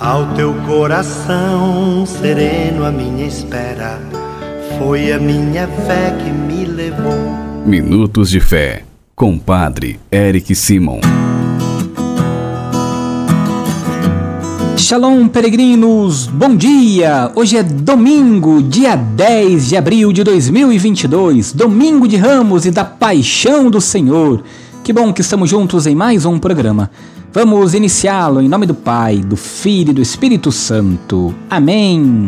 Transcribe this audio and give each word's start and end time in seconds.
Ao 0.00 0.26
teu 0.34 0.52
coração 0.66 2.04
sereno, 2.04 2.84
a 2.84 2.90
minha 2.90 3.28
espera 3.28 4.00
foi 4.76 5.12
a 5.12 5.20
minha 5.20 5.68
fé 5.68 6.10
que 6.18 6.30
me 6.30 6.64
levou. 6.64 7.14
Minutos 7.64 8.28
de 8.28 8.40
Fé, 8.40 8.82
com 9.14 9.38
Padre 9.38 10.00
Eric 10.10 10.52
Simon. 10.56 10.98
Shalom, 14.76 15.28
peregrinos! 15.28 16.26
Bom 16.26 16.56
dia! 16.56 17.30
Hoje 17.36 17.56
é 17.56 17.62
domingo, 17.62 18.64
dia 18.64 18.96
10 18.96 19.68
de 19.68 19.76
abril 19.76 20.12
de 20.12 20.24
2022, 20.24 21.52
domingo 21.52 22.08
de 22.08 22.16
Ramos 22.16 22.66
e 22.66 22.72
da 22.72 22.84
Paixão 22.84 23.70
do 23.70 23.80
Senhor. 23.80 24.42
Que 24.82 24.92
bom 24.92 25.12
que 25.12 25.20
estamos 25.20 25.48
juntos 25.48 25.86
em 25.86 25.94
mais 25.94 26.26
um 26.26 26.36
programa. 26.36 26.90
Vamos 27.34 27.74
iniciá-lo 27.74 28.40
em 28.40 28.48
nome 28.48 28.64
do 28.64 28.76
Pai, 28.76 29.16
do 29.16 29.34
Filho 29.34 29.90
e 29.90 29.94
do 29.94 30.00
Espírito 30.00 30.52
Santo. 30.52 31.34
Amém. 31.50 32.26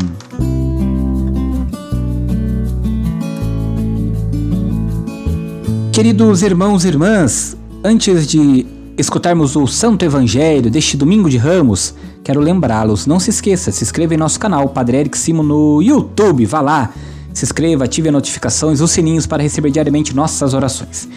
Queridos 5.92 6.42
irmãos 6.42 6.84
e 6.84 6.88
irmãs, 6.88 7.56
antes 7.84 8.26
de 8.26 8.66
escutarmos 8.98 9.54
o 9.54 9.68
Santo 9.68 10.04
Evangelho 10.04 10.72
deste 10.72 10.96
domingo 10.96 11.30
de 11.30 11.36
Ramos, 11.36 11.94
quero 12.24 12.40
lembrá-los, 12.40 13.06
não 13.06 13.20
se 13.20 13.30
esqueça, 13.30 13.70
se 13.70 13.84
inscreva 13.84 14.14
em 14.14 14.18
nosso 14.18 14.40
canal 14.40 14.68
Padre 14.70 14.96
Eric 14.96 15.16
Simo 15.16 15.44
no 15.44 15.80
YouTube, 15.80 16.44
vá 16.46 16.60
lá, 16.60 16.92
se 17.32 17.44
inscreva, 17.44 17.84
ative 17.84 18.08
as 18.08 18.12
notificações, 18.12 18.80
os 18.80 18.90
sininhos 18.90 19.24
para 19.24 19.44
receber 19.44 19.70
diariamente 19.70 20.16
nossas 20.16 20.52
orações. 20.52 21.08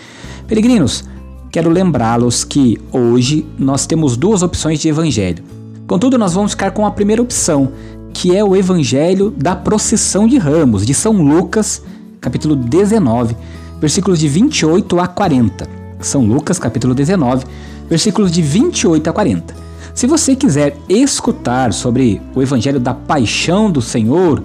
Peregrinos, 0.48 1.06
quero 1.52 1.70
lembrá-los 1.70 2.44
que 2.44 2.80
hoje 2.92 3.46
nós 3.58 3.86
temos 3.86 4.16
duas 4.16 4.44
opções 4.44 4.80
de 4.80 4.88
evangelho. 4.88 5.44
Contudo, 5.88 6.18
nós 6.18 6.34
vamos 6.34 6.52
ficar 6.52 6.72
com 6.72 6.86
a 6.86 6.92
primeira 6.92 7.22
opção, 7.22 7.72
que 8.14 8.36
é 8.36 8.44
o 8.44 8.56
evangelho 8.56 9.32
da 9.32 9.56
procissão 9.56 10.28
de 10.28 10.38
ramos, 10.38 10.86
de 10.86 10.94
São 10.94 11.14
Lucas, 11.14 11.82
capítulo 12.22 12.56
19, 12.56 13.36
versículos 13.80 14.20
de 14.20 14.28
28 14.28 15.00
a 15.00 15.08
40. 15.08 15.68
São 16.00 16.26
Lucas, 16.26 16.60
capítulo 16.60 16.94
19, 16.94 17.46
versículos 17.90 18.32
de 18.32 18.42
28 18.42 19.10
a 19.10 19.14
40. 19.14 19.56
Se 19.96 20.06
você 20.06 20.36
quiser 20.36 20.78
escutar 20.88 21.74
sobre 21.74 22.22
o 22.36 22.42
evangelho 22.42 22.80
da 22.80 22.94
paixão 22.94 23.72
do 23.72 23.82
Senhor, 23.82 24.44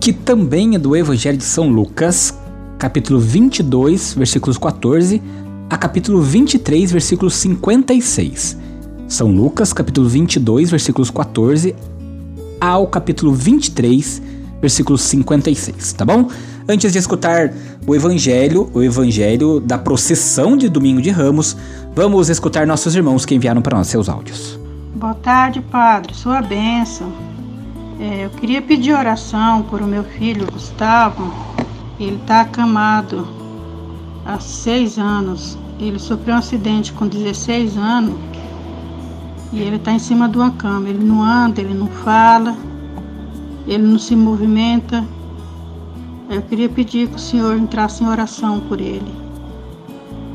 que 0.00 0.12
também 0.12 0.74
é 0.74 0.78
do 0.78 0.96
evangelho 0.96 1.36
de 1.36 1.44
São 1.44 1.68
Lucas, 1.68 2.36
capítulo 2.78 3.20
22, 3.20 4.14
versículos 4.14 4.56
14 4.56 5.22
a 5.72 5.78
capítulo 5.78 6.20
23, 6.20 6.92
versículo 6.92 7.30
56. 7.30 8.58
São 9.08 9.28
Lucas, 9.28 9.72
capítulo 9.72 10.06
22, 10.06 10.70
versículos 10.70 11.10
14 11.10 11.74
ao 12.60 12.86
capítulo 12.86 13.32
23, 13.32 14.22
versículo 14.60 14.98
56, 14.98 15.94
tá 15.94 16.04
bom? 16.04 16.28
Antes 16.68 16.92
de 16.92 16.98
escutar 16.98 17.54
o 17.86 17.94
evangelho, 17.94 18.70
o 18.74 18.82
evangelho 18.82 19.60
da 19.60 19.78
procissão 19.78 20.58
de 20.58 20.68
Domingo 20.68 21.00
de 21.00 21.08
Ramos, 21.08 21.56
vamos 21.96 22.28
escutar 22.28 22.66
nossos 22.66 22.94
irmãos 22.94 23.24
que 23.24 23.34
enviaram 23.34 23.62
para 23.62 23.78
nós 23.78 23.86
seus 23.86 24.10
áudios. 24.10 24.60
Boa 24.94 25.14
tarde, 25.14 25.62
padre. 25.62 26.14
Sua 26.14 26.42
bênção. 26.42 27.10
É, 27.98 28.26
eu 28.26 28.30
queria 28.30 28.60
pedir 28.60 28.92
oração 28.92 29.62
por 29.62 29.80
o 29.80 29.86
meu 29.86 30.04
filho 30.04 30.46
Gustavo. 30.52 31.32
Ele 31.98 32.16
está 32.16 32.42
acamado 32.42 33.41
há 34.24 34.38
seis 34.38 34.98
anos. 34.98 35.58
Ele 35.78 35.98
sofreu 35.98 36.34
um 36.34 36.38
acidente 36.38 36.92
com 36.92 37.06
16 37.08 37.76
anos 37.76 38.14
e 39.52 39.60
ele 39.60 39.76
está 39.76 39.92
em 39.92 39.98
cima 39.98 40.28
de 40.28 40.38
uma 40.38 40.50
cama. 40.52 40.88
Ele 40.88 41.04
não 41.04 41.22
anda, 41.22 41.60
ele 41.60 41.74
não 41.74 41.88
fala, 41.88 42.56
ele 43.66 43.82
não 43.82 43.98
se 43.98 44.16
movimenta. 44.16 45.04
Eu 46.30 46.42
queria 46.42 46.68
pedir 46.68 47.08
que 47.08 47.16
o 47.16 47.18
senhor 47.18 47.56
entrasse 47.56 48.02
em 48.02 48.08
oração 48.08 48.60
por 48.60 48.80
ele. 48.80 49.12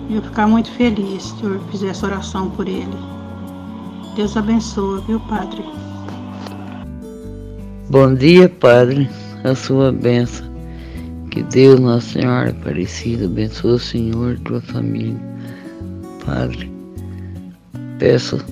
E 0.10 0.16
eu 0.16 0.22
ficar 0.22 0.48
muito 0.48 0.72
feliz 0.72 1.24
se 1.24 1.34
o 1.34 1.38
senhor 1.40 1.60
fizesse 1.72 2.06
oração 2.06 2.50
por 2.52 2.68
ele. 2.68 2.98
Deus 4.16 4.38
abençoe, 4.38 5.02
viu, 5.02 5.20
Padre? 5.22 5.64
Bom 7.90 8.14
dia, 8.14 8.50
Padre. 8.50 9.10
A 9.44 9.56
sua 9.56 9.92
bênção. 9.92 10.47
Que 11.38 11.44
Deus, 11.44 11.80
Nossa 11.80 12.14
Senhora 12.14 12.50
Aparecida, 12.50 13.26
abençoe 13.26 13.74
o 13.74 13.78
Senhor 13.78 14.40
tua 14.40 14.60
família. 14.60 15.22
Padre, 16.26 16.72
peço, 18.00 18.44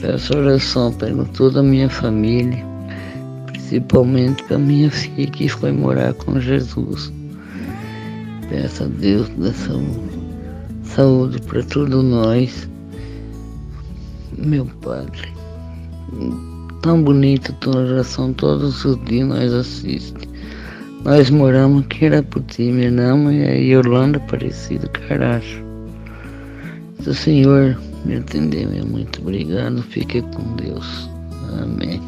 peço 0.00 0.38
oração 0.38 0.90
para 0.94 1.12
toda 1.34 1.60
a 1.60 1.62
minha 1.62 1.90
família, 1.90 2.64
principalmente 3.44 4.42
para 4.44 4.56
minha 4.56 4.90
filha 4.90 5.30
que 5.30 5.46
foi 5.46 5.72
morar 5.72 6.14
com 6.14 6.40
Jesus. 6.40 7.12
Peço 8.48 8.84
a 8.84 8.86
Deus 8.86 9.28
da 9.36 9.52
saúde, 9.52 10.18
saúde 10.84 11.42
para 11.42 11.62
todos 11.64 12.02
nós. 12.02 12.66
Meu 14.38 14.64
Padre, 14.80 15.30
tão 16.80 17.02
bonita 17.02 17.52
a 17.52 17.56
tua 17.56 17.76
oração, 17.76 18.32
todos 18.32 18.82
os 18.86 19.04
dias 19.04 19.28
nós 19.28 19.52
assistimos. 19.52 20.31
Nós 21.04 21.30
moramos 21.30 21.82
aqui 21.82 22.04
em 22.04 22.08
Araputi, 22.08 22.62
Mirama 22.62 23.34
e 23.34 23.44
a 23.44 23.54
Yolanda 23.54 24.18
Aparecida 24.18 24.86
Caracho. 24.86 25.60
Se 27.02 27.12
Senhor 27.12 27.76
me 28.04 28.16
atendeu, 28.16 28.70
meu 28.70 28.86
muito 28.86 29.20
obrigado. 29.20 29.82
Fique 29.82 30.22
com 30.22 30.54
Deus. 30.54 31.10
Amém. 31.60 32.00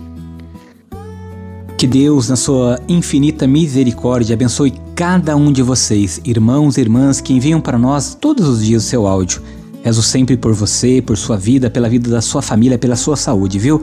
Que 1.77 1.89
Deus, 1.89 2.29
na 2.29 2.37
sua 2.37 2.79
infinita 2.89 3.49
misericórdia, 3.49 4.35
abençoe 4.35 4.73
cada 4.95 5.35
um 5.35 5.51
de 5.51 5.61
vocês, 5.61 6.21
irmãos 6.25 6.79
e 6.79 6.81
irmãs 6.81 7.21
que 7.21 7.33
enviam 7.33 7.61
para 7.61 7.77
nós 7.77 8.15
todos 8.15 8.47
os 8.47 8.65
dias 8.65 8.85
o 8.85 8.87
seu 8.87 9.09
áudio. 9.09 9.43
Rezo 9.83 10.05
sempre 10.05 10.37
por 10.37 10.53
você, 10.53 11.03
por 11.03 11.17
sua 11.17 11.37
vida, 11.37 11.69
pela 11.69 11.89
vida 11.89 12.09
da 12.09 12.23
sua 12.23 12.41
família, 12.41 12.79
pela 12.79 12.95
sua 12.95 13.17
saúde, 13.17 13.59
viu? 13.59 13.83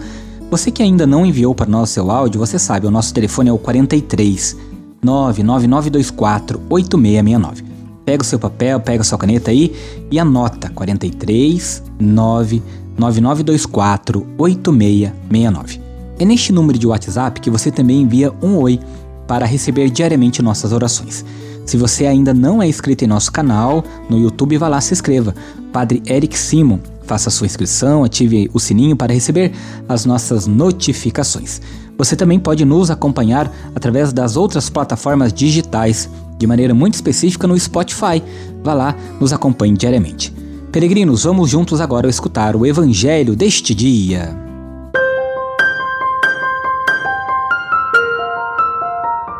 Você 0.49 0.71
que 0.71 0.81
ainda 0.81 1.05
não 1.05 1.25
enviou 1.25 1.53
para 1.53 1.69
nós 1.69 1.89
o 1.89 1.93
seu 1.93 2.09
áudio, 2.09 2.39
você 2.39 2.57
sabe, 2.57 2.87
o 2.87 2.91
nosso 2.91 3.13
telefone 3.13 3.49
é 3.49 3.53
o 3.53 3.57
43 3.57 4.70
99924 5.03 6.61
8669. 6.69 7.63
Pega 8.05 8.23
o 8.23 8.25
seu 8.25 8.39
papel, 8.39 8.79
pega 8.79 9.01
a 9.01 9.03
sua 9.03 9.17
caneta 9.17 9.51
aí 9.51 9.75
e 10.09 10.17
anota 10.19 10.69
43 10.69 11.83
99924 11.99 14.25
8669. 14.37 15.81
É 16.19 16.25
neste 16.25 16.51
número 16.51 16.77
de 16.77 16.87
WhatsApp 16.87 17.39
que 17.41 17.49
você 17.49 17.71
também 17.71 18.01
envia 18.01 18.33
um 18.41 18.57
oi 18.57 18.79
para 19.27 19.45
receber 19.45 19.89
diariamente 19.89 20.41
nossas 20.41 20.71
orações. 20.71 21.25
Se 21.65 21.77
você 21.77 22.05
ainda 22.05 22.33
não 22.33 22.61
é 22.61 22.67
inscrito 22.67 23.05
em 23.05 23.07
nosso 23.07 23.31
canal 23.31 23.83
no 24.09 24.19
YouTube, 24.19 24.57
vá 24.57 24.67
lá 24.67 24.81
se 24.81 24.93
inscreva. 24.93 25.33
Padre 25.71 26.03
Eric 26.05 26.37
Simon, 26.37 26.79
faça 27.03 27.29
sua 27.29 27.47
inscrição, 27.47 28.03
ative 28.03 28.49
o 28.53 28.59
sininho 28.59 28.95
para 28.95 29.13
receber 29.13 29.53
as 29.87 30.05
nossas 30.05 30.47
notificações. 30.47 31.61
Você 32.01 32.15
também 32.15 32.39
pode 32.39 32.65
nos 32.65 32.89
acompanhar 32.89 33.53
através 33.75 34.11
das 34.11 34.35
outras 34.35 34.71
plataformas 34.71 35.31
digitais, 35.31 36.09
de 36.35 36.47
maneira 36.47 36.73
muito 36.73 36.95
específica 36.95 37.45
no 37.45 37.59
Spotify. 37.59 38.23
Vá 38.63 38.73
lá, 38.73 38.95
nos 39.19 39.31
acompanhe 39.31 39.77
diariamente. 39.77 40.33
Peregrinos, 40.71 41.25
vamos 41.25 41.51
juntos 41.51 41.79
agora 41.79 42.09
escutar 42.09 42.55
o 42.55 42.65
Evangelho 42.65 43.35
deste 43.35 43.75
dia. 43.75 44.35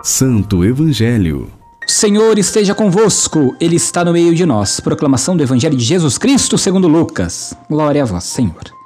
Santo 0.04 0.64
Evangelho. 0.64 1.50
Senhor 1.88 2.38
esteja 2.38 2.76
convosco, 2.76 3.56
Ele 3.60 3.78
está 3.78 4.06
no 4.06 4.14
meio 4.14 4.36
de 4.36 4.46
nós. 4.46 4.80
Proclamação 4.80 5.36
do 5.36 5.42
Evangelho 5.42 5.76
de 5.76 5.84
Jesus 5.84 6.20
Cristo 6.20 6.60
segundo 6.60 6.88
Lucas. 6.88 7.56
Glória 7.68 8.04
a 8.04 8.06
vós, 8.06 8.26
Senhor. 8.26 8.81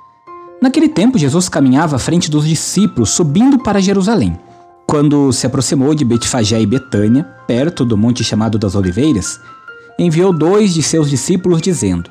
Naquele 0.65 0.89
tempo, 0.89 1.19
Jesus 1.19 1.47
caminhava 1.47 1.97
à 1.97 1.99
frente 1.99 2.31
dos 2.31 2.47
discípulos, 2.47 3.11
subindo 3.11 3.59
para 3.59 3.79
Jerusalém. 3.79 4.35
Quando 4.87 5.31
se 5.31 5.45
aproximou 5.45 5.93
de 5.93 6.03
Betfagé 6.03 6.59
e 6.59 6.65
Betânia, 6.65 7.23
perto 7.45 7.85
do 7.85 7.95
monte 7.95 8.23
chamado 8.23 8.57
das 8.57 8.73
Oliveiras, 8.73 9.39
enviou 9.99 10.33
dois 10.33 10.73
de 10.73 10.81
seus 10.81 11.07
discípulos, 11.07 11.61
dizendo: 11.61 12.09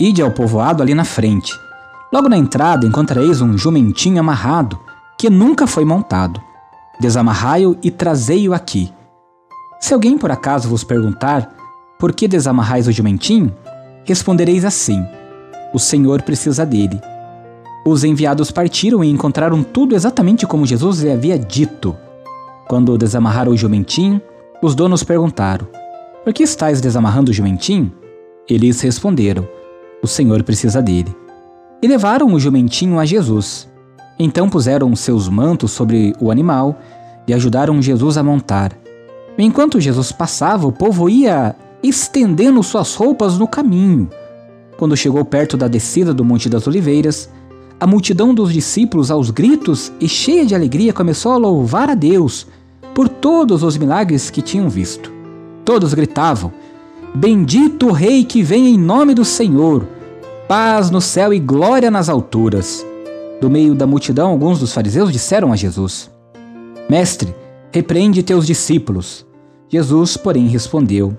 Ide 0.00 0.22
ao 0.22 0.30
povoado 0.30 0.82
ali 0.82 0.94
na 0.94 1.04
frente. 1.04 1.52
Logo 2.10 2.26
na 2.26 2.38
entrada 2.38 2.86
encontrareis 2.86 3.42
um 3.42 3.58
jumentinho 3.58 4.18
amarrado, 4.18 4.80
que 5.18 5.28
nunca 5.28 5.66
foi 5.66 5.84
montado. 5.84 6.40
Desamarrai-o 6.98 7.76
e 7.82 7.90
trazei-o 7.90 8.54
aqui. 8.54 8.90
Se 9.78 9.92
alguém 9.92 10.16
por 10.16 10.30
acaso 10.30 10.70
vos 10.70 10.84
perguntar 10.84 11.54
por 11.98 12.14
que 12.14 12.26
desamarrais 12.26 12.88
o 12.88 12.92
jumentinho, 12.92 13.54
respondereis 14.06 14.64
assim: 14.64 15.04
O 15.74 15.78
Senhor 15.78 16.22
precisa 16.22 16.64
dele 16.64 16.98
os 17.84 18.02
enviados 18.02 18.50
partiram 18.50 19.04
e 19.04 19.10
encontraram 19.10 19.62
tudo 19.62 19.94
exatamente 19.94 20.46
como 20.46 20.64
Jesus 20.64 21.00
lhe 21.00 21.10
havia 21.10 21.38
dito. 21.38 21.94
Quando 22.66 22.96
desamarraram 22.96 23.52
o 23.52 23.56
jumentinho, 23.56 24.20
os 24.62 24.74
donos 24.74 25.04
perguntaram: 25.04 25.66
Por 26.24 26.32
que 26.32 26.42
estáis 26.42 26.80
desamarrando 26.80 27.30
o 27.30 27.34
jumentinho? 27.34 27.92
Eles 28.48 28.80
responderam: 28.80 29.46
O 30.02 30.06
Senhor 30.06 30.42
precisa 30.42 30.80
dele. 30.80 31.14
E 31.82 31.86
levaram 31.86 32.32
o 32.32 32.40
jumentinho 32.40 32.98
a 32.98 33.04
Jesus. 33.04 33.68
Então 34.18 34.48
puseram 34.48 34.94
seus 34.96 35.28
mantos 35.28 35.72
sobre 35.72 36.14
o 36.20 36.30
animal 36.30 36.78
e 37.26 37.34
ajudaram 37.34 37.82
Jesus 37.82 38.16
a 38.16 38.22
montar. 38.22 38.72
Enquanto 39.36 39.80
Jesus 39.80 40.12
passava, 40.12 40.66
o 40.66 40.72
povo 40.72 41.10
ia 41.10 41.54
estendendo 41.82 42.62
suas 42.62 42.94
roupas 42.94 43.36
no 43.38 43.46
caminho. 43.46 44.08
Quando 44.78 44.96
chegou 44.96 45.24
perto 45.24 45.56
da 45.56 45.68
descida 45.68 46.14
do 46.14 46.24
Monte 46.24 46.48
das 46.48 46.66
Oliveiras, 46.66 47.28
a 47.78 47.86
multidão 47.86 48.32
dos 48.32 48.52
discípulos, 48.52 49.10
aos 49.10 49.30
gritos 49.30 49.92
e 50.00 50.08
cheia 50.08 50.46
de 50.46 50.54
alegria, 50.54 50.92
começou 50.92 51.32
a 51.32 51.36
louvar 51.36 51.90
a 51.90 51.94
Deus 51.94 52.46
por 52.94 53.08
todos 53.08 53.62
os 53.62 53.76
milagres 53.76 54.30
que 54.30 54.40
tinham 54.40 54.68
visto. 54.68 55.12
Todos 55.64 55.92
gritavam: 55.92 56.52
Bendito 57.14 57.88
o 57.88 57.92
Rei 57.92 58.24
que 58.24 58.42
vem 58.42 58.68
em 58.68 58.78
nome 58.78 59.14
do 59.14 59.24
Senhor! 59.24 59.86
Paz 60.48 60.90
no 60.90 61.00
céu 61.00 61.32
e 61.32 61.38
glória 61.38 61.90
nas 61.90 62.08
alturas. 62.08 62.86
Do 63.40 63.50
meio 63.50 63.74
da 63.74 63.86
multidão, 63.86 64.30
alguns 64.30 64.60
dos 64.60 64.72
fariseus 64.72 65.12
disseram 65.12 65.52
a 65.52 65.56
Jesus: 65.56 66.10
Mestre, 66.88 67.34
repreende 67.72 68.22
teus 68.22 68.46
discípulos. 68.46 69.26
Jesus, 69.68 70.16
porém, 70.16 70.46
respondeu: 70.46 71.16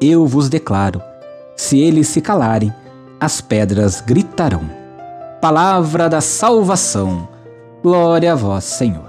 Eu 0.00 0.26
vos 0.26 0.48
declaro: 0.48 1.02
se 1.56 1.78
eles 1.78 2.08
se 2.08 2.20
calarem, 2.20 2.72
as 3.20 3.40
pedras 3.40 4.00
gritarão. 4.00 4.83
Palavra 5.44 6.08
da 6.08 6.22
salvação. 6.22 7.28
Glória 7.82 8.32
a 8.32 8.34
vós, 8.34 8.64
Senhor. 8.64 9.04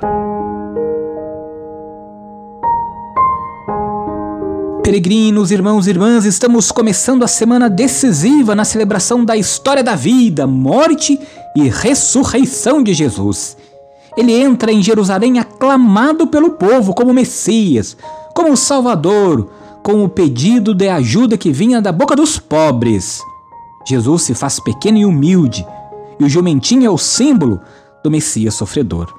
Peregrinos, 4.83 5.49
irmãos 5.49 5.87
e 5.87 5.91
irmãs, 5.91 6.25
estamos 6.25 6.73
começando 6.73 7.23
a 7.23 7.27
semana 7.29 7.69
decisiva 7.69 8.53
na 8.53 8.65
celebração 8.65 9.23
da 9.23 9.37
história 9.37 9.81
da 9.81 9.95
vida, 9.95 10.45
morte 10.45 11.17
e 11.55 11.69
ressurreição 11.69 12.83
de 12.83 12.93
Jesus. 12.93 13.55
Ele 14.17 14.33
entra 14.33 14.73
em 14.73 14.83
Jerusalém 14.83 15.39
aclamado 15.39 16.27
pelo 16.27 16.49
povo 16.49 16.93
como 16.93 17.13
Messias, 17.13 17.95
como 18.33 18.57
Salvador, 18.57 19.51
com 19.81 20.03
o 20.03 20.09
pedido 20.09 20.73
de 20.73 20.89
ajuda 20.89 21.37
que 21.37 21.53
vinha 21.53 21.81
da 21.81 21.93
boca 21.93 22.13
dos 22.13 22.37
pobres. 22.37 23.21
Jesus 23.87 24.23
se 24.23 24.33
faz 24.33 24.59
pequeno 24.59 24.97
e 24.97 25.05
humilde, 25.05 25.65
e 26.19 26.23
o 26.23 26.29
jumentinho 26.29 26.85
é 26.85 26.89
o 26.89 26.97
símbolo 26.97 27.59
do 28.03 28.11
Messias 28.11 28.53
sofredor. 28.53 29.13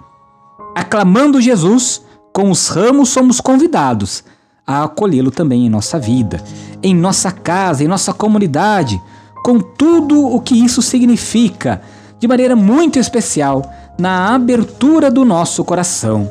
Aclamando 0.75 1.41
Jesus, 1.41 2.03
com 2.33 2.51
os 2.51 2.69
ramos 2.69 3.09
somos 3.09 3.41
convidados 3.41 4.25
a 4.67 4.85
acolhê-lo 4.85 5.31
também 5.31 5.65
em 5.65 5.71
nossa 5.71 5.99
vida, 5.99 6.43
em 6.83 6.95
nossa 6.95 7.31
casa, 7.31 7.85
em 7.85 7.89
nossa 7.89 8.13
comunidade, 8.13 9.01
com 9.45 9.61
tudo 9.61 10.27
o 10.27 10.41
que 10.41 10.55
isso 10.55 10.83
significa, 10.83 11.81
de 12.19 12.27
maneira 12.27 12.57
muito 12.57 12.99
especial, 12.99 13.71
na 13.97 14.35
abertura 14.35 15.11
do 15.11 15.25
nosso 15.25 15.65
coração. 15.65 16.31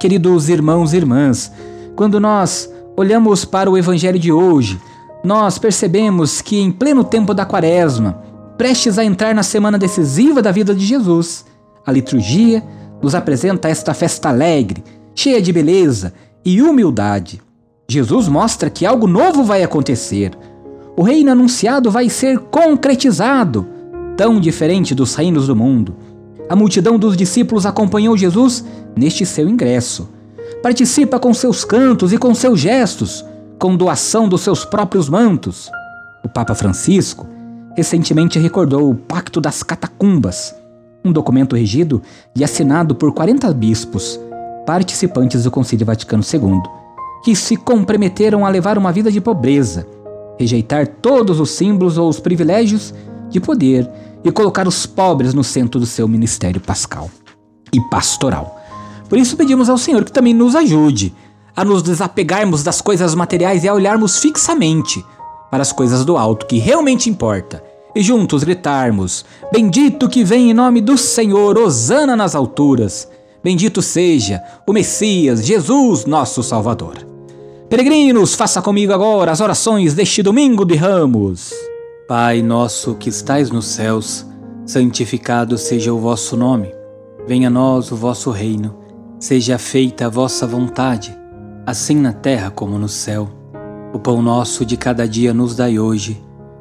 Queridos 0.00 0.48
irmãos 0.48 0.92
e 0.92 0.96
irmãs, 0.96 1.52
quando 1.94 2.18
nós 2.18 2.68
olhamos 2.96 3.44
para 3.44 3.70
o 3.70 3.78
Evangelho 3.78 4.18
de 4.18 4.32
hoje, 4.32 4.80
nós 5.22 5.56
percebemos 5.56 6.40
que, 6.40 6.58
em 6.58 6.72
pleno 6.72 7.04
tempo 7.04 7.32
da 7.32 7.46
Quaresma, 7.46 8.22
prestes 8.58 8.98
a 8.98 9.04
entrar 9.04 9.32
na 9.36 9.44
semana 9.44 9.78
decisiva 9.78 10.42
da 10.42 10.50
vida 10.50 10.74
de 10.74 10.84
Jesus, 10.84 11.46
a 11.86 11.92
liturgia 11.92 12.62
nos 13.00 13.14
apresenta 13.14 13.68
esta 13.68 13.94
festa 13.94 14.28
alegre, 14.28 14.82
cheia 15.14 15.40
de 15.40 15.52
beleza 15.52 16.12
e 16.44 16.60
humildade. 16.60 17.40
Jesus 17.88 18.26
mostra 18.26 18.68
que 18.68 18.84
algo 18.84 19.06
novo 19.06 19.44
vai 19.44 19.62
acontecer. 19.62 20.32
O 20.96 21.02
reino 21.02 21.30
anunciado 21.30 21.88
vai 21.88 22.08
ser 22.08 22.40
concretizado, 22.40 23.64
tão 24.16 24.40
diferente 24.40 24.92
dos 24.92 25.14
reinos 25.14 25.46
do 25.46 25.54
mundo. 25.54 25.96
A 26.48 26.56
multidão 26.56 26.98
dos 26.98 27.16
discípulos 27.16 27.64
acompanhou 27.64 28.16
Jesus 28.16 28.64
neste 28.96 29.24
seu 29.24 29.48
ingresso. 29.48 30.08
Participa 30.60 31.20
com 31.20 31.32
seus 31.32 31.64
cantos 31.64 32.12
e 32.12 32.18
com 32.18 32.34
seus 32.34 32.58
gestos, 32.58 33.24
com 33.56 33.76
doação 33.76 34.28
dos 34.28 34.40
seus 34.40 34.64
próprios 34.64 35.08
mantos. 35.08 35.70
O 36.24 36.28
Papa 36.28 36.56
Francisco 36.56 37.37
recentemente 37.78 38.40
recordou 38.40 38.90
o 38.90 38.94
Pacto 38.96 39.40
das 39.40 39.62
Catacumbas, 39.62 40.52
um 41.04 41.12
documento 41.12 41.54
regido 41.54 42.02
e 42.34 42.42
assinado 42.42 42.92
por 42.92 43.14
40 43.14 43.54
bispos, 43.54 44.18
participantes 44.66 45.44
do 45.44 45.50
Concílio 45.52 45.86
Vaticano 45.86 46.24
II 46.24 46.60
que 47.22 47.36
se 47.36 47.56
comprometeram 47.56 48.44
a 48.44 48.48
levar 48.48 48.76
uma 48.76 48.90
vida 48.90 49.12
de 49.12 49.20
pobreza, 49.20 49.86
rejeitar 50.36 50.88
todos 50.88 51.38
os 51.38 51.52
símbolos 51.52 51.96
ou 51.96 52.08
os 52.08 52.18
privilégios 52.18 52.92
de 53.30 53.38
poder 53.38 53.88
e 54.24 54.32
colocar 54.32 54.66
os 54.66 54.84
pobres 54.84 55.32
no 55.32 55.44
centro 55.44 55.78
do 55.78 55.86
seu 55.86 56.08
ministério 56.08 56.60
pascal 56.60 57.08
e 57.72 57.80
pastoral. 57.82 58.60
Por 59.08 59.18
isso 59.18 59.36
pedimos 59.36 59.70
ao 59.70 59.78
Senhor 59.78 60.04
que 60.04 60.10
também 60.10 60.34
nos 60.34 60.56
ajude 60.56 61.14
a 61.54 61.64
nos 61.64 61.84
desapegarmos 61.84 62.64
das 62.64 62.80
coisas 62.80 63.14
materiais 63.14 63.62
e 63.62 63.68
a 63.68 63.74
olharmos 63.74 64.18
fixamente 64.18 65.04
para 65.48 65.62
as 65.62 65.70
coisas 65.70 66.04
do 66.04 66.18
alto 66.18 66.44
que 66.44 66.58
realmente 66.58 67.08
importa 67.08 67.67
e 67.98 68.02
juntos 68.02 68.44
gritarmos: 68.44 69.24
Bendito 69.52 70.08
que 70.08 70.22
vem 70.22 70.52
em 70.52 70.54
nome 70.54 70.80
do 70.80 70.96
Senhor, 70.96 71.58
hosana 71.58 72.14
nas 72.14 72.36
alturas. 72.36 73.08
Bendito 73.42 73.82
seja 73.82 74.40
o 74.64 74.72
Messias, 74.72 75.44
Jesus, 75.44 76.04
nosso 76.04 76.40
Salvador. 76.44 77.04
Peregrinos, 77.68 78.36
faça 78.36 78.62
comigo 78.62 78.92
agora 78.92 79.32
as 79.32 79.40
orações 79.40 79.94
deste 79.94 80.22
domingo 80.22 80.64
de 80.64 80.76
Ramos. 80.76 81.52
Pai 82.06 82.40
nosso 82.40 82.94
que 82.94 83.08
estais 83.08 83.50
nos 83.50 83.66
céus, 83.66 84.24
santificado 84.64 85.58
seja 85.58 85.92
o 85.92 85.98
vosso 85.98 86.36
nome. 86.36 86.72
Venha 87.26 87.48
a 87.48 87.50
nós 87.50 87.90
o 87.90 87.96
vosso 87.96 88.30
reino. 88.30 88.76
Seja 89.18 89.58
feita 89.58 90.06
a 90.06 90.08
vossa 90.08 90.46
vontade, 90.46 91.18
assim 91.66 91.96
na 91.96 92.12
terra 92.12 92.48
como 92.48 92.78
no 92.78 92.88
céu. 92.88 93.28
O 93.92 93.98
pão 93.98 94.22
nosso 94.22 94.64
de 94.64 94.76
cada 94.76 95.06
dia 95.08 95.34
nos 95.34 95.56
dai 95.56 95.80
hoje. 95.80 96.27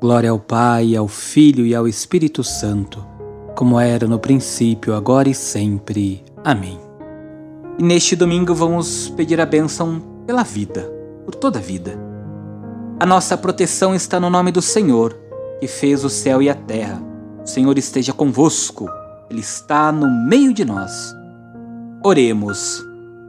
Glória 0.00 0.30
ao 0.30 0.38
Pai, 0.38 0.94
ao 0.94 1.08
Filho 1.08 1.66
e 1.66 1.74
ao 1.74 1.88
Espírito 1.88 2.44
Santo, 2.44 3.04
como 3.56 3.80
era 3.80 4.06
no 4.06 4.16
princípio, 4.16 4.94
agora 4.94 5.28
e 5.28 5.34
sempre. 5.34 6.24
Amém. 6.44 6.78
E 7.76 7.82
neste 7.82 8.14
domingo 8.14 8.54
vamos 8.54 9.08
pedir 9.16 9.40
a 9.40 9.46
bênção 9.46 10.00
pela 10.24 10.44
vida, 10.44 10.88
por 11.24 11.34
toda 11.34 11.58
a 11.58 11.62
vida. 11.62 11.98
A 13.00 13.04
nossa 13.04 13.36
proteção 13.36 13.92
está 13.92 14.20
no 14.20 14.30
nome 14.30 14.52
do 14.52 14.62
Senhor, 14.62 15.18
que 15.58 15.66
fez 15.66 16.04
o 16.04 16.08
céu 16.08 16.40
e 16.40 16.48
a 16.48 16.54
terra. 16.54 17.02
O 17.42 17.46
Senhor 17.48 17.76
esteja 17.76 18.12
convosco, 18.12 18.88
Ele 19.28 19.40
está 19.40 19.90
no 19.90 20.08
meio 20.08 20.54
de 20.54 20.64
nós. 20.64 21.12
Oremos. 22.04 22.84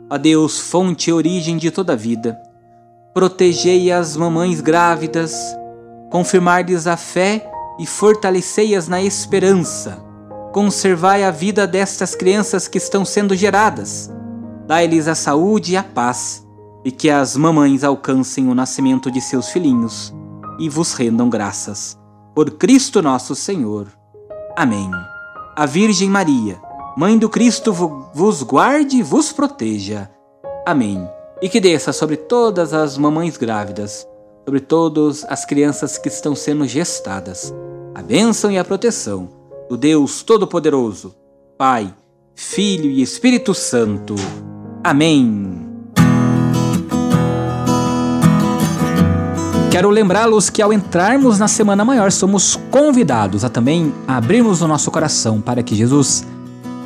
A 0.07 0.17
Deus, 0.17 0.59
fonte 0.59 1.09
e 1.09 1.13
origem 1.13 1.57
de 1.57 1.71
toda 1.71 1.93
a 1.93 1.95
vida, 1.95 2.39
protegei 3.11 3.91
as 3.91 4.15
mamães 4.15 4.61
grávidas, 4.61 5.33
confirmar-lhes 6.09 6.87
a 6.87 6.97
fé 6.97 7.49
e 7.79 7.85
fortalecei-as 7.85 8.87
na 8.87 9.01
esperança. 9.01 10.03
Conservai 10.51 11.23
a 11.23 11.31
vida 11.31 11.67
destas 11.67 12.15
crianças 12.15 12.67
que 12.67 12.77
estão 12.77 13.05
sendo 13.05 13.35
geradas. 13.35 14.11
Dai-lhes 14.67 15.07
a 15.07 15.15
saúde 15.15 15.73
e 15.73 15.77
a 15.77 15.83
paz 15.83 16.45
e 16.83 16.91
que 16.91 17.09
as 17.09 17.35
mamães 17.35 17.83
alcancem 17.83 18.47
o 18.47 18.55
nascimento 18.55 19.11
de 19.11 19.21
seus 19.21 19.49
filhinhos 19.49 20.13
e 20.59 20.69
vos 20.69 20.93
rendam 20.93 21.29
graças. 21.29 21.97
Por 22.33 22.51
Cristo 22.51 23.01
nosso 23.01 23.35
Senhor. 23.35 23.87
Amém. 24.55 24.89
A 25.55 25.65
Virgem 25.65 26.09
Maria, 26.09 26.59
Mãe 26.99 27.17
do 27.17 27.29
Cristo, 27.29 27.71
vos 28.13 28.43
guarde 28.43 28.97
e 28.97 29.03
vos 29.03 29.31
proteja. 29.31 30.09
Amém. 30.65 31.07
E 31.41 31.47
que 31.47 31.61
desça 31.61 31.93
sobre 31.93 32.17
todas 32.17 32.73
as 32.73 32.97
mamães 32.97 33.37
grávidas, 33.37 34.05
sobre 34.49 34.61
todas 34.61 35.23
as 35.29 35.45
crianças 35.45 35.99
que 35.99 36.07
estão 36.07 36.33
sendo 36.33 36.65
gestadas, 36.65 37.53
a 37.93 38.01
bênção 38.01 38.49
e 38.49 38.57
a 38.57 38.65
proteção 38.65 39.29
do 39.69 39.77
Deus 39.77 40.23
Todo-Poderoso, 40.23 41.13
Pai, 41.55 41.93
Filho 42.33 42.89
e 42.89 42.99
Espírito 42.99 43.53
Santo. 43.53 44.15
Amém. 44.83 45.69
Quero 49.69 49.91
lembrá-los 49.91 50.49
que 50.49 50.63
ao 50.63 50.73
entrarmos 50.73 51.37
na 51.37 51.47
Semana 51.47 51.85
Maior, 51.85 52.11
somos 52.11 52.55
convidados 52.71 53.45
a 53.45 53.49
também 53.49 53.93
abrirmos 54.07 54.63
o 54.63 54.67
nosso 54.67 54.89
coração 54.89 55.39
para 55.39 55.61
que 55.61 55.75
Jesus 55.75 56.25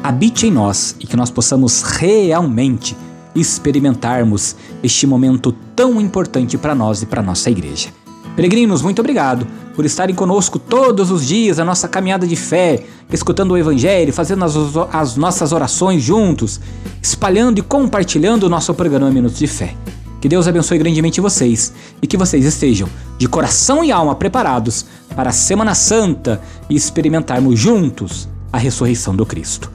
habite 0.03 0.47
em 0.47 0.51
nós 0.51 0.97
e 0.99 1.07
que 1.07 1.15
nós 1.15 1.31
possamos 1.31 1.81
realmente 1.81 2.93
experimentarmos 3.35 4.55
este 4.81 5.07
momento 5.07 5.51
tão 5.75 5.99
importante 5.99 6.57
para 6.57 6.75
nós 6.75 7.01
e 7.01 7.05
para 7.05 7.21
nossa 7.21 7.49
igreja. 7.49 7.89
Peregrinos, 8.35 8.81
muito 8.81 8.99
obrigado 8.99 9.45
por 9.75 9.85
estarem 9.85 10.15
conosco 10.15 10.57
todos 10.57 11.11
os 11.11 11.25
dias 11.25 11.59
a 11.59 11.65
nossa 11.65 11.87
caminhada 11.87 12.25
de 12.25 12.35
fé, 12.35 12.83
escutando 13.11 13.51
o 13.51 13.57
Evangelho, 13.57 14.13
fazendo 14.13 14.43
as, 14.43 14.55
as 14.91 15.15
nossas 15.15 15.51
orações 15.51 16.01
juntos, 16.01 16.59
espalhando 17.01 17.59
e 17.59 17.61
compartilhando 17.61 18.43
o 18.43 18.49
nosso 18.49 18.73
programa 18.73 19.11
Minutos 19.11 19.37
de 19.37 19.47
Fé. 19.47 19.75
Que 20.19 20.29
Deus 20.29 20.47
abençoe 20.47 20.77
grandemente 20.77 21.19
vocês 21.19 21.73
e 22.01 22.07
que 22.07 22.17
vocês 22.17 22.45
estejam 22.45 22.87
de 23.17 23.27
coração 23.27 23.83
e 23.83 23.91
alma 23.91 24.15
preparados 24.15 24.85
para 25.15 25.29
a 25.29 25.33
Semana 25.33 25.75
Santa 25.75 26.41
e 26.69 26.75
experimentarmos 26.75 27.59
juntos 27.59 28.27
a 28.51 28.57
ressurreição 28.57 29.15
do 29.15 29.25
Cristo. 29.25 29.69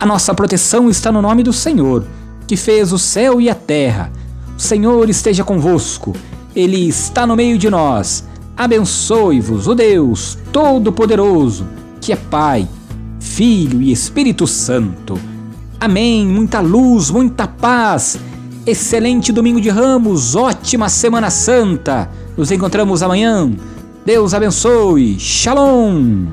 A 0.00 0.04
nossa 0.04 0.34
proteção 0.34 0.90
está 0.90 1.12
no 1.12 1.22
nome 1.22 1.42
do 1.42 1.52
Senhor, 1.52 2.04
que 2.52 2.56
fez 2.58 2.92
o 2.92 2.98
céu 2.98 3.40
e 3.40 3.48
a 3.48 3.54
terra. 3.54 4.12
O 4.58 4.60
Senhor 4.60 5.08
esteja 5.08 5.42
convosco 5.42 6.12
ele 6.54 6.86
está 6.86 7.26
no 7.26 7.34
meio 7.34 7.56
de 7.56 7.70
nós. 7.70 8.28
Abençoe-vos 8.54 9.66
o 9.66 9.74
Deus 9.74 10.36
Todo-Poderoso, 10.52 11.66
que 11.98 12.12
é 12.12 12.16
Pai, 12.16 12.68
Filho 13.18 13.80
e 13.80 13.90
Espírito 13.90 14.46
Santo. 14.46 15.18
Amém. 15.80 16.26
Muita 16.26 16.60
luz, 16.60 17.10
muita 17.10 17.48
paz. 17.48 18.18
Excelente 18.66 19.32
domingo 19.32 19.58
de 19.58 19.70
ramos, 19.70 20.36
ótima 20.36 20.90
Semana 20.90 21.30
Santa. 21.30 22.10
Nos 22.36 22.50
encontramos 22.50 23.02
amanhã. 23.02 23.50
Deus 24.04 24.34
abençoe. 24.34 25.18
Shalom. 25.18 26.26